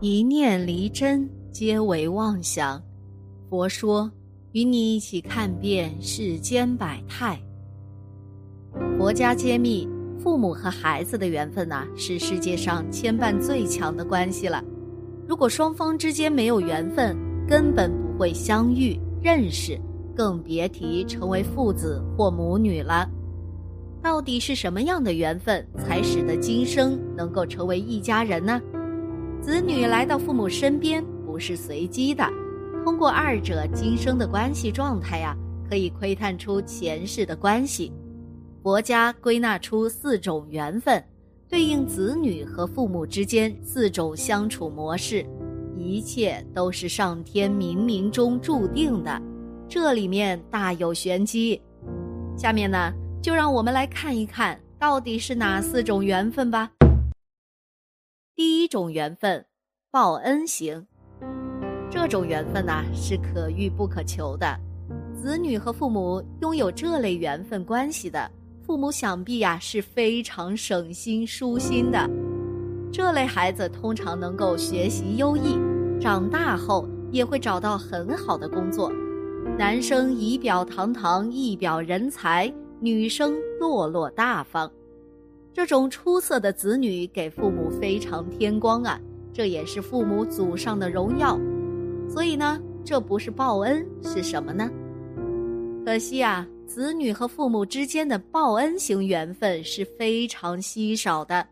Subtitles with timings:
[0.00, 2.82] 一念离真，皆为妄想。
[3.48, 4.10] 佛说，
[4.50, 7.40] 与你一起看遍世间百态。
[8.98, 9.88] 佛家揭秘，
[10.18, 14.62] 父母和孩子的缘分呐，是世界上牵绊最强的关系了。
[15.28, 17.16] 如果双方之间没有缘分，
[17.48, 19.80] 根本不会相遇认识，
[20.14, 23.08] 更别提成为父子或母女了。
[24.02, 28.60] 到底是什么样的缘分，才使得今生能够成为一家人呢？
[29.44, 32.26] 子女来到父母身边不是随机的，
[32.82, 35.36] 通过二者今生的关系状态呀，
[35.68, 37.92] 可以窥探出前世的关系。
[38.62, 41.04] 佛家归纳出四种缘分，
[41.46, 45.22] 对应子女和父母之间四种相处模式，
[45.76, 49.20] 一切都是上天冥冥中注定的，
[49.68, 51.60] 这里面大有玄机。
[52.34, 52.90] 下面呢？
[53.20, 56.70] 就让我们来看一看到底是哪四种缘分吧。
[58.74, 59.46] 种缘分，
[59.92, 60.84] 报恩型。
[61.88, 64.58] 这种缘分呐是可遇不可求的，
[65.14, 68.28] 子女和父母拥有这类缘分关系的，
[68.66, 72.10] 父母想必呀是非常省心舒心的。
[72.92, 75.56] 这类孩子通常能够学习优异，
[76.00, 78.92] 长大后也会找到很好的工作。
[79.56, 82.52] 男生仪表堂堂，一表人才。
[82.80, 84.68] 女生落落大方，
[85.54, 89.00] 这种出色的子女给父母非常添光啊，
[89.32, 91.38] 这也是父母祖上的荣耀。
[92.08, 94.68] 所以呢，这不是报恩是什么呢？
[95.86, 101.46] 可惜啊，子女和父母之间的报恩型缘分是非常稀少的。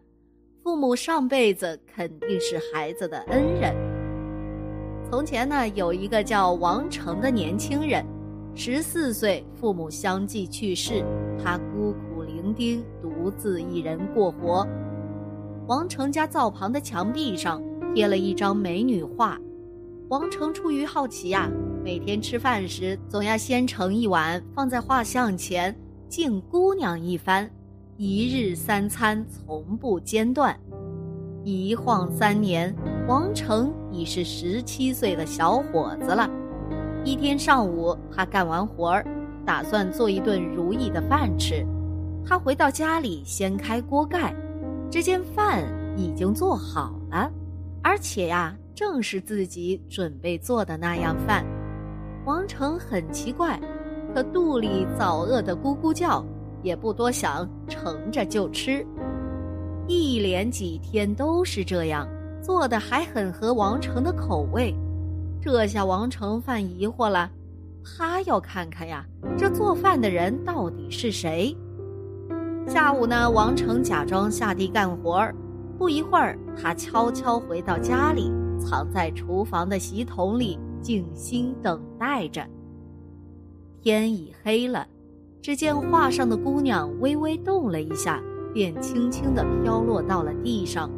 [0.64, 3.72] 父母上辈子肯定是孩子的恩人。
[5.08, 8.04] 从前呢，有一个叫王成的年轻人。
[8.54, 11.04] 十四岁，父母相继去世，
[11.42, 12.11] 他孤苦
[12.54, 14.66] 丁，独自一人过活。
[15.66, 17.62] 王成家灶旁的墙壁上
[17.94, 19.38] 贴了一张美女画，
[20.08, 21.50] 王成出于好奇呀，
[21.84, 25.74] 每天吃饭时总要先盛一碗放在画像前，
[26.08, 27.48] 敬姑娘一番，
[27.96, 30.58] 一日三餐从不间断。
[31.44, 32.74] 一晃三年，
[33.08, 36.28] 王成已是十七岁的小伙子了。
[37.04, 39.06] 一天上午，他干完活儿，
[39.44, 41.66] 打算做一顿如意的饭吃。
[42.24, 44.34] 他回到家里，掀开锅盖，
[44.90, 45.64] 只见饭
[45.96, 47.30] 已经做好了，
[47.82, 51.44] 而且呀，正是自己准备做的那样饭。
[52.24, 53.60] 王成很奇怪，
[54.14, 56.24] 可肚里早饿得咕咕叫，
[56.62, 58.86] 也不多想，盛着就吃。
[59.88, 62.08] 一连几天都是这样，
[62.40, 64.72] 做的还很合王成的口味。
[65.40, 67.28] 这下王成犯疑惑了，
[67.84, 69.04] 他要看看呀，
[69.36, 71.54] 这做饭的人到底是谁。
[72.66, 75.34] 下午呢，王成假装下地干活儿，
[75.78, 82.46] 不一会儿，他悄悄回到家里，藏在厨房的洗桶里，静心等待着。
[83.82, 84.86] 天已黑了，
[85.42, 88.22] 只见画上的姑娘微微动了一下，
[88.54, 90.90] 便轻轻地飘落到了地上。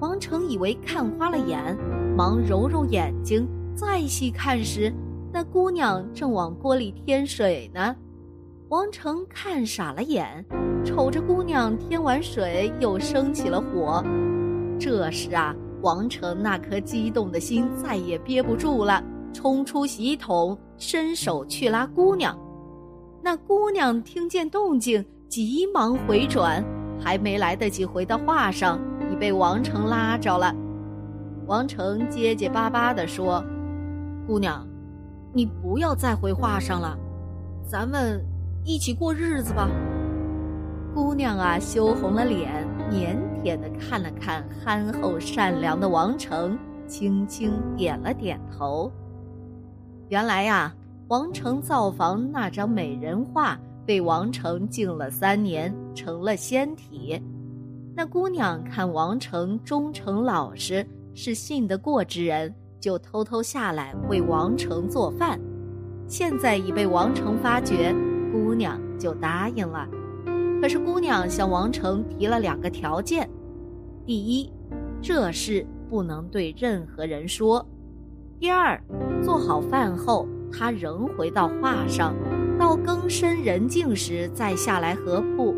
[0.00, 1.76] 王成以为看花了眼。
[2.16, 4.92] 忙揉揉眼睛，再细看时，
[5.32, 7.94] 那姑娘正往锅里添水呢。
[8.68, 10.44] 王成看傻了眼，
[10.84, 14.02] 瞅着姑娘添完水，又升起了火。
[14.78, 19.02] 这时啊，王成那颗激动的心再也憋不住了，
[19.32, 22.36] 冲出洗衣桶，伸手去拉姑娘。
[23.22, 26.64] 那姑娘听见动静，急忙回转，
[26.98, 28.80] 还没来得及回到画上，
[29.12, 30.54] 已被王成拉着了。
[31.46, 33.44] 王成结结巴巴地说
[34.26, 34.66] ：“姑娘，
[35.32, 36.96] 你不要再回画上了，
[37.66, 38.24] 咱们
[38.64, 39.68] 一起过日子吧。”
[40.94, 48.90] 姑娘啊，羞红了脸，腼腆的看了看憨厚善良的王成，轻轻点了点头。
[50.08, 50.74] 原来呀，
[51.08, 57.20] 王成造房那张美人画被王成敬了三年，成了仙体。
[57.94, 60.86] 那姑娘看王成忠诚老实。
[61.12, 65.38] 是信得过之人，就偷偷下来为王成做饭。
[66.06, 67.92] 现在已被王成发觉，
[68.32, 69.88] 姑娘就答应了。
[70.60, 73.28] 可是姑娘向王成提了两个条件：
[74.04, 74.52] 第一，
[75.00, 77.64] 这事不能对任何人说；
[78.38, 78.78] 第二，
[79.22, 82.14] 做好饭后，她仍回到画上，
[82.58, 85.54] 到更深人静时再下来合铺。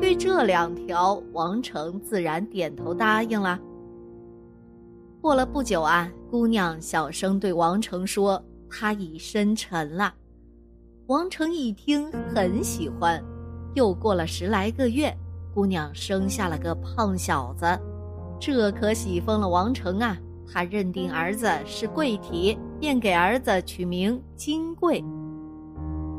[0.00, 3.58] 对这两条，王成自然点头答应了。
[5.20, 10.12] 过了不久啊，姑娘小声对王成说：“她已深沉了。”
[11.06, 13.22] 王成一听很喜欢。
[13.78, 15.16] 又过了十来个月，
[15.54, 17.64] 姑娘生下了个胖小子。
[18.40, 20.16] 这可喜疯了王成啊！
[20.52, 25.04] 他认定儿子是贵体，便给儿子取名金贵。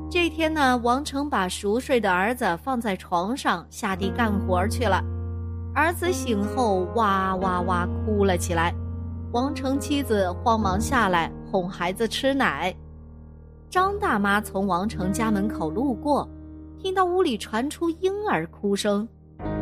[0.10, 5.04] 这天呢，王成把熟睡的儿子放在床上，下地干活去了。
[5.76, 8.74] 儿子醒后哇哇哇哭了起来，
[9.34, 12.74] 王成妻子慌忙下来哄孩子吃奶。
[13.70, 16.26] 张大妈从王成家门口路过，
[16.82, 19.06] 听到屋里传出婴儿哭声，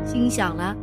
[0.06, 0.76] 心想了：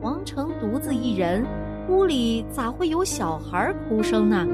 [0.00, 1.44] 王成独自一人，
[1.86, 4.46] 屋里咋会有小孩哭声呢？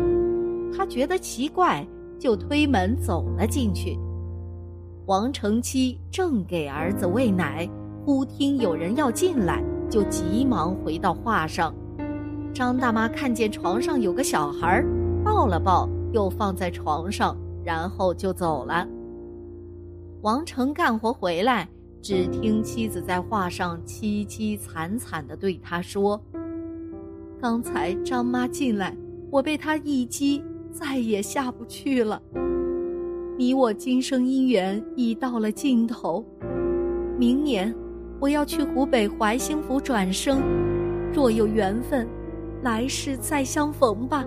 [0.76, 1.86] 他觉得奇怪，
[2.18, 3.96] 就推门走了进去。
[5.06, 7.68] 王成妻正给儿子喂奶，
[8.04, 9.62] 忽听有人要进来。
[9.88, 11.72] 就急忙回到画上，
[12.52, 14.84] 张大妈看见床上有个小孩，
[15.24, 18.84] 抱了抱，又放在床上，然后就走了。
[20.22, 21.68] 王成干活回来，
[22.02, 26.20] 只听妻子在画上凄凄惨惨地对他说
[27.40, 28.96] ：“刚才张妈进来，
[29.30, 32.20] 我被她一击，再也下不去了。
[33.38, 36.24] 你我今生姻缘已到了尽头，
[37.18, 37.74] 明年。”
[38.18, 40.40] 我要去湖北怀兴府转生，
[41.12, 42.08] 若有缘分，
[42.62, 44.24] 来世再相逢吧。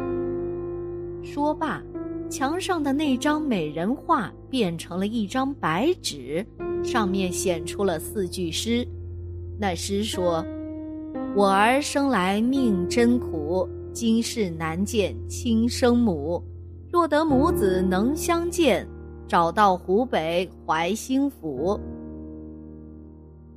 [1.24, 1.82] 说罢，
[2.30, 6.46] 墙上的那张美人画变成了一张白纸，
[6.84, 8.88] 上面显出了四句诗。
[9.60, 10.46] 那诗说
[11.36, 16.42] ：“我儿生来命真苦，今世难见亲生母。
[16.92, 18.88] 若得母子能相见，
[19.28, 21.80] 找到湖北怀兴府。”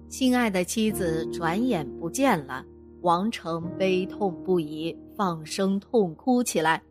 [0.08, 2.64] 心爱的妻子转眼不见了，
[3.02, 6.82] 王成悲痛不已，放声痛哭起来。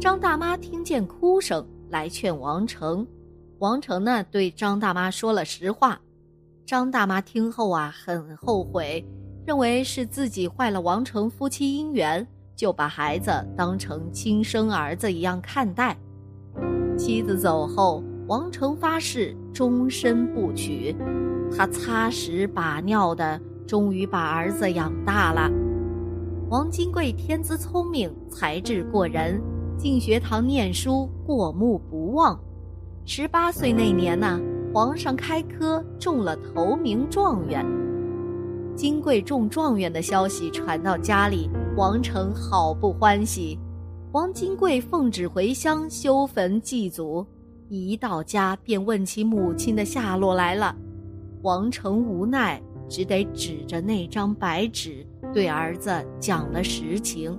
[0.00, 3.06] 张大妈听见哭声，来劝王成。
[3.58, 5.98] 王成呢，对张大妈说了实话。
[6.66, 9.04] 张大妈听后啊，很后悔，
[9.46, 15.96] 认为是自己坏了王成夫妻姻缘，就把孩子当成亲生儿子一样看待。
[16.98, 20.94] 妻子走后，王成发誓终身不娶。
[21.56, 25.50] 他擦屎把尿的，终于把儿子养大了。
[26.50, 29.40] 王金贵天资聪明，才智过人，
[29.76, 32.38] 进学堂念书，过目不忘。
[33.04, 34.40] 十八岁那年呢，
[34.72, 37.64] 皇上开科中了头名状元。
[38.74, 43.58] 金贵中状元的消息传到家里，王成好不欢喜。
[44.12, 47.26] 王金贵奉旨回乡修坟祭祖，
[47.68, 50.74] 一到家便问起母亲的下落来了。
[51.42, 57.36] 王成无奈，只得指着那张白纸对儿子讲了实情。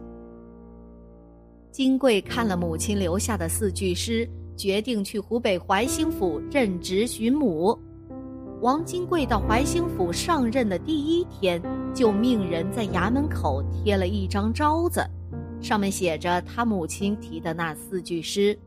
[1.76, 4.26] 金贵看了母亲留下的四句诗，
[4.56, 7.78] 决定去湖北怀兴府任职寻母。
[8.62, 11.62] 王金贵到怀兴府上任的第一天，
[11.94, 15.06] 就命人在衙门口贴了一张招子，
[15.60, 18.58] 上面写着他母亲题的那四句诗，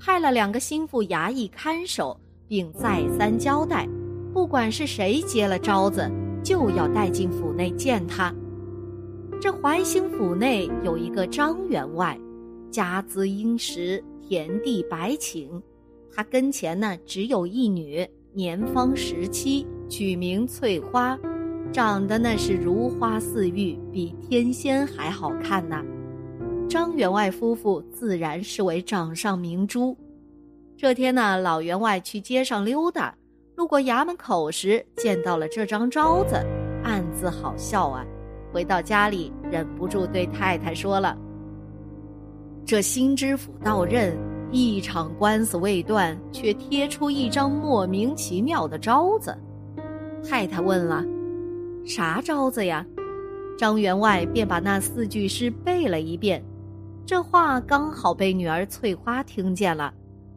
[0.00, 2.18] 派了两个心腹衙役看守，
[2.48, 3.86] 并再三交代。
[4.32, 6.10] 不管是谁接了招子，
[6.42, 8.34] 就要带进府内见他。
[9.42, 12.18] 这怀兴府内有一个张员外，
[12.76, 15.48] 家资殷实，田地百顷。
[16.14, 21.18] 他跟前呢只有一女，年方十七，取名翠花，
[21.72, 25.82] 长得那是如花似玉，比天仙还好看呢。
[26.68, 29.96] 张员外夫妇自然视为掌上明珠。
[30.76, 33.14] 这天呢，老员外去街上溜达。
[33.54, 36.36] 路过衙门口时，见到了这张招子，
[36.84, 38.04] 暗自好笑啊。
[38.52, 41.16] 回到家里，忍不住对太太说了
[42.66, 44.18] ：“这新知府到任，
[44.50, 49.32] 一场官司未断，却贴出一张莫名其妙的招子。”
[50.28, 51.04] 太太问了
[51.86, 52.84] ：“啥招子呀？”
[53.56, 56.44] 张员外便把那四句诗背了一遍。
[57.06, 59.94] 这话刚好被女儿翠花听见了。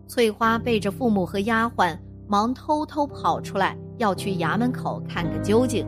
[0.08, 1.98] 翠花背着父母和丫鬟。
[2.32, 5.84] 忙偷偷跑出来，要去衙门口看个究竟。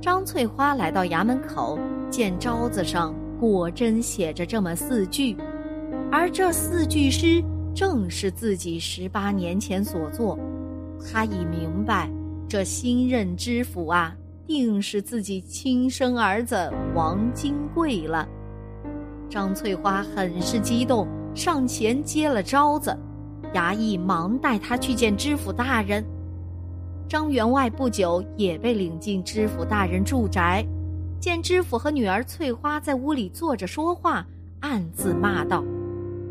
[0.00, 1.76] 张翠花来到衙门口，
[2.08, 5.36] 见招子上果真写着这么四句，
[6.10, 7.42] 而这四句诗
[7.74, 10.38] 正是自己十八年前所作。
[11.12, 12.10] 他已明白，
[12.48, 18.26] 这新任知府啊，定是自己亲生儿子王金贵了。
[19.28, 22.96] 张翠花很是激动，上前接了招子。
[23.54, 26.04] 衙役忙带他去见知府大人。
[27.08, 30.66] 张员外不久也被领进知府大人住宅，
[31.20, 34.26] 见知府和女儿翠花在屋里坐着说话，
[34.60, 35.64] 暗自骂道：“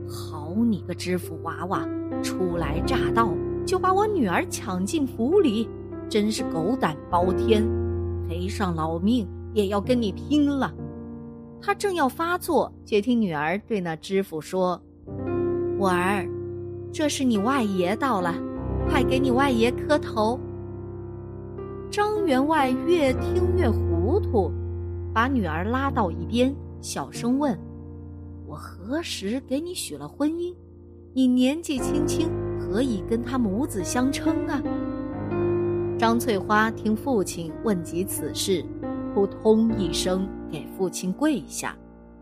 [0.07, 1.87] 好你个知府娃娃，
[2.21, 3.29] 初来乍到
[3.65, 5.67] 就把我女儿抢进府里，
[6.09, 7.65] 真是狗胆包天！
[8.27, 10.73] 赔上老命也要跟你拼了！”
[11.61, 14.79] 他正要发作，却听女儿对那知府说
[15.79, 16.27] ：“我儿，
[16.91, 18.35] 这是你外爷到了，
[18.87, 20.39] 快给你外爷磕头。”
[21.89, 24.51] 张员外越听越糊涂，
[25.13, 27.57] 把女儿拉到一边，小声问
[28.55, 30.55] ：“我何时给你许了婚姻？
[31.13, 34.63] 你年纪轻轻，何以跟他母子相称啊？”
[35.99, 38.63] 张翠花听父亲问及此事，
[39.13, 41.77] 扑通一声给父亲跪下，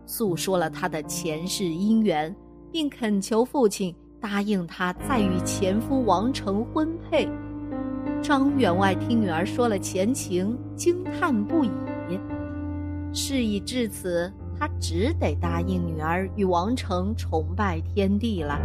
[0.06, 2.34] 诉说了他的前世姻缘，
[2.72, 7.28] 并恳求父亲答应他再与前夫王成婚配。
[8.20, 11.70] 张员外听女儿说了前情，惊叹不已。
[13.12, 14.32] 事已至此，
[14.64, 18.58] 他只得答应女儿与王成崇拜天地了。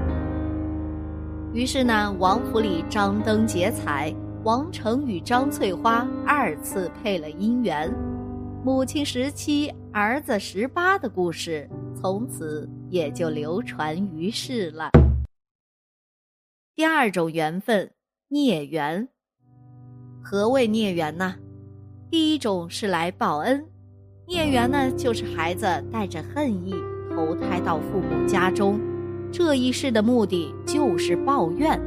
[1.54, 4.16] 于是呢，王府里张灯结彩。
[4.46, 7.94] 王成与张翠花二次配了姻缘，
[8.64, 14.90] 母亲十七，儿子十八的故事从此也就流传于世了。
[16.74, 17.92] 第二种缘分，
[18.30, 19.06] 孽缘。
[20.24, 21.36] 何谓孽缘呢？
[22.10, 23.62] 第一种是来报恩，
[24.30, 26.72] 孽缘呢就是孩子带着恨意
[27.10, 28.80] 投胎到父母家中，
[29.32, 31.82] 这一世的目的就是报怨。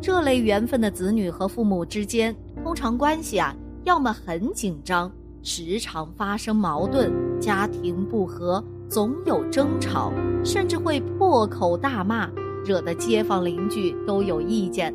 [0.00, 3.52] 这类缘分的子女和父母之间，通常关系啊，
[3.82, 5.10] 要么很紧张，
[5.42, 10.12] 时常发生矛盾，家庭不和，总有争吵，
[10.44, 12.30] 甚至会破口大骂，
[12.64, 14.94] 惹得街坊邻居都有意见。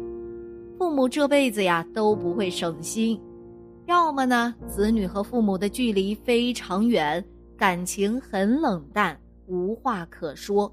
[0.78, 3.20] 父母这辈子呀都不会省心；
[3.90, 7.26] 要么呢，子女和父母的距离非常远，
[7.58, 10.72] 感情很冷淡，无话可说。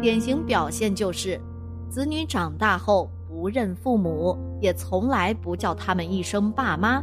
[0.00, 1.40] 典型表现就是，
[1.88, 3.08] 子女长大后。
[3.28, 7.02] 不认父母，也从来不叫他们一声爸妈，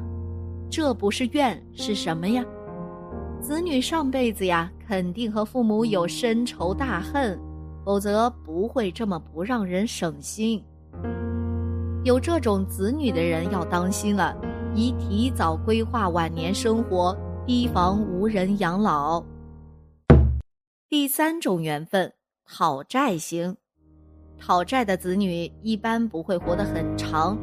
[0.70, 2.46] 这不是怨是什么呀？
[3.42, 7.38] 子女上辈子呀，肯定和父母有深仇大恨，
[7.84, 10.64] 否则不会这么不让人省心。
[12.04, 14.38] 有这种子女的人要当心了，
[14.80, 17.14] 宜提早规划晚年生活，
[17.46, 19.22] 提防无人养老。
[20.88, 22.14] 第三种缘分，
[22.46, 23.58] 讨债型。
[24.40, 27.38] 讨债的子女一般不会活得很长，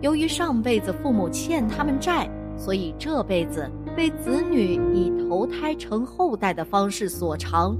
[0.00, 7.76] 由于上辈子父母欠他们债，所以这辈子被子女以投胎成后代的方式所偿。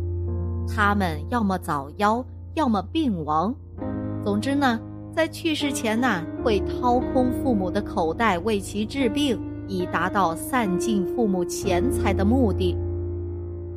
[0.67, 3.55] 他们要么早夭，要么病亡。
[4.25, 4.81] 总之呢，
[5.17, 12.77] 在去世前呢，会掏空父母的口袋为其治病，以达到散尽父母钱财的目的。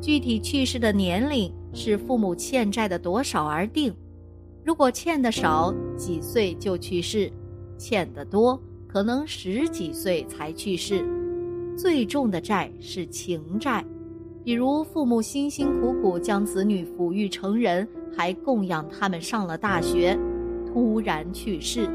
[0.02, 3.90] 具体去世的年龄是父母欠债的多少而定。
[4.62, 7.32] 如果欠的少，几岁就去世；
[7.78, 11.02] 欠的多，可能十几岁才去世。
[11.74, 13.82] 最重的债是情债，
[14.44, 20.18] 比如父母辛辛苦苦将子女抚育成人，还供养他们上了大学，
[20.72, 21.90] 突然去世，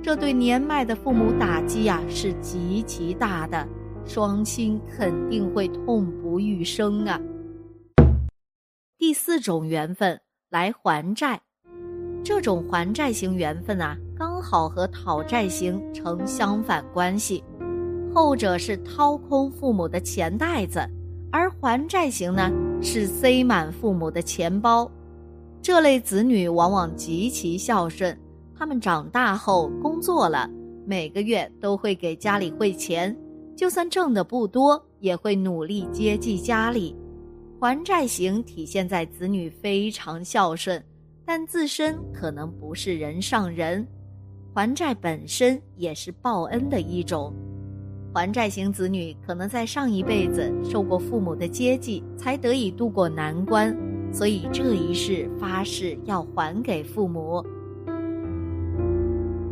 [0.00, 3.66] 这对年迈的父母打击呀是极其大的，
[4.06, 7.20] 双亲肯定会痛不欲生啊。
[8.96, 11.40] 第四种缘分来还债。
[12.22, 17.42] 这种还债型缘分啊，刚好和讨债型成相反关系，
[18.14, 20.78] 后者是掏空父母的钱袋子，
[21.32, 22.48] 而还债型呢
[22.80, 24.88] 是塞满父母的钱包。
[25.62, 28.18] 这类子女往往极其孝顺，
[28.58, 30.50] 他们长大后工作了，
[30.84, 33.16] 每个月都会给家里汇钱，
[33.56, 36.96] 就算挣的不多，也会努力接济家里。
[37.60, 40.82] 还债型体现在子女非常孝顺。
[41.24, 43.86] 但自身可能不是人上人，
[44.52, 47.32] 还债本身也是报恩的一种。
[48.12, 53.74] 还债型子女可能在上一辈子受过父母的接济，才得以度过难关，
[54.12, 57.42] 所以这一世发誓要还给父母。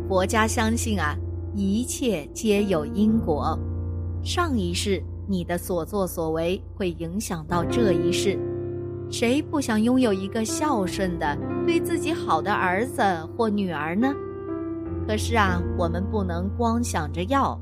[0.07, 1.15] 佛家相信啊，
[1.55, 3.57] 一切皆有因果，
[4.23, 8.37] 上一世你的所作所为会影响到这一世。
[9.09, 13.01] 谁不想拥有一个孝顺的、对自己好的儿子
[13.35, 14.13] 或女儿呢？
[15.07, 17.59] 可是啊，我们不能光想着要。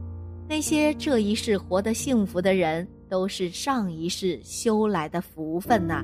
[0.47, 6.03] 那些这一世活得幸福的人，都是上一世修来的福分呐。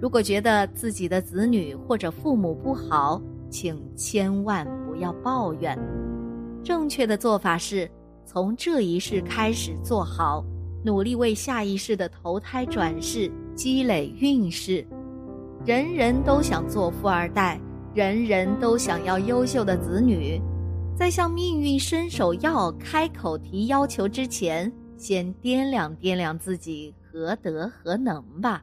[0.00, 5.78] 如果觉得自己的子女或者父母不好，请千万不要抱怨。
[6.64, 7.90] 正确的做法是，
[8.24, 10.42] 从这一世开始做好。
[10.82, 14.82] 努力为下一世的投胎转世积累运势，
[15.66, 17.60] 人人都想做富二代，
[17.92, 20.40] 人人都想要优秀的子女。
[20.96, 28.62] 在向命运伸手要、开口提要求之前，先掂量掂量自己何德何能吧。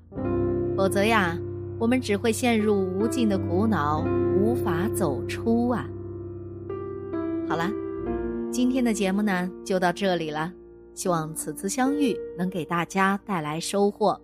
[0.77, 1.35] 否则呀，
[1.79, 4.05] 我们只会陷入无尽的苦恼，
[4.39, 5.89] 无法走出啊。
[7.49, 7.71] 好了，
[8.51, 10.53] 今天的节目呢就到这里了。
[10.93, 14.19] 希望此次相遇能给大家带来收获。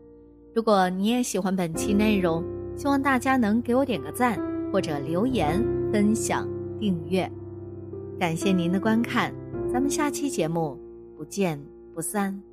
[0.53, 2.43] 如果你也喜欢本期内容，
[2.75, 4.39] 希望大家能给我点个赞，
[4.71, 5.59] 或者留言、
[5.91, 6.47] 分享、
[6.79, 7.29] 订阅。
[8.19, 9.33] 感谢您的观看，
[9.71, 10.79] 咱们下期节目
[11.17, 11.59] 不见
[11.95, 12.52] 不散。